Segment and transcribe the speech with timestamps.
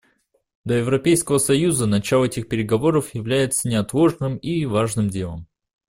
[0.65, 5.45] Для Европейского союза начало этих переговоров является неотложным и важным делом.